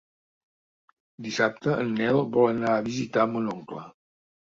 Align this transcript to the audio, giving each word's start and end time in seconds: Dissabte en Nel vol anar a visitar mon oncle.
Dissabte 1.27 1.77
en 1.85 1.93
Nel 2.01 2.19
vol 2.39 2.53
anar 2.57 2.75
a 2.75 2.83
visitar 2.91 3.31
mon 3.37 3.57
oncle. 3.57 3.89